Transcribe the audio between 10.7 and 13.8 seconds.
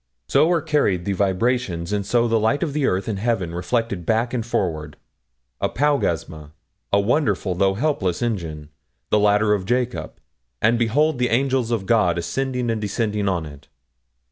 behold the angels of God ascending and descending on it.